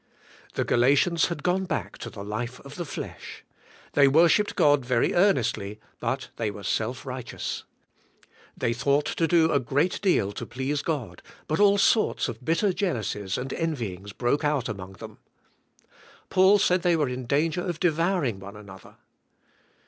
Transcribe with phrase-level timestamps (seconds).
[0.55, 3.43] The Galatians had gone back to the life of the flesh.
[3.93, 7.65] They worshipped God very earnestly but they were self righteous.
[8.57, 12.73] They thought to do a great deal to please God but all sorts of bitter
[12.73, 15.19] jealousies and en vyings broke out among them.
[16.31, 18.95] Paul said they were in danger of devouring one another.